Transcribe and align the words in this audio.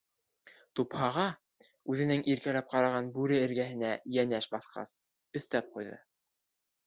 Тупһаға, 0.77 1.23
үҙенә 1.95 2.15
иркәләп 2.35 2.71
ҡараған 2.71 3.11
бүре 3.17 3.37
эргәһенә, 3.49 3.91
йәнәш 4.15 4.47
баҫҡас, 4.55 4.95
өҫтәп 5.41 5.69
ҡуйҙы: 5.77 6.01